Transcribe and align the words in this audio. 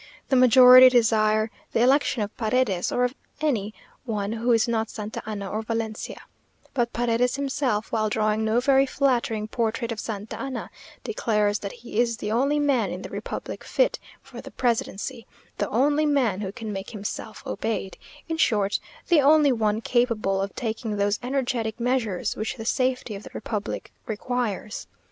The 0.29 0.35
majority 0.35 0.89
desire 0.89 1.51
the 1.73 1.81
election 1.81 2.23
of 2.23 2.35
Paredes, 2.35 2.91
or 2.91 3.03
of 3.03 3.13
any 3.39 3.71
one 4.03 4.31
who 4.31 4.51
is 4.51 4.67
not 4.67 4.89
Santa 4.89 5.21
Anna 5.27 5.47
or 5.47 5.61
Valencia; 5.61 6.21
but 6.73 6.91
Paredes 6.91 7.35
himself, 7.35 7.91
while 7.91 8.09
drawing 8.09 8.43
no 8.43 8.59
very 8.59 8.87
flattering 8.87 9.47
portrait 9.47 9.91
of 9.91 9.99
Santa 9.99 10.39
Anna, 10.39 10.71
declares 11.03 11.59
that 11.59 11.71
he 11.73 11.99
is 11.99 12.17
the 12.17 12.31
only 12.31 12.57
man 12.57 12.89
in 12.89 13.03
the 13.03 13.09
republic 13.11 13.63
fit 13.63 13.99
for 14.23 14.41
the 14.41 14.49
presidency 14.49 15.27
the 15.59 15.69
only 15.69 16.07
man 16.07 16.41
who 16.41 16.51
can 16.51 16.73
make 16.73 16.89
himself 16.89 17.43
obeyed 17.45 17.95
in 18.27 18.37
short, 18.37 18.79
the 19.07 19.21
only 19.21 19.51
one 19.51 19.81
capable 19.81 20.41
of 20.41 20.55
taking 20.55 20.97
those 20.97 21.19
energetic 21.21 21.79
measures 21.79 22.35
which 22.35 22.55
the 22.55 22.65
safety 22.65 23.13
of 23.13 23.21
the 23.21 23.29
republic 23.35 23.91
requires. 24.07 24.87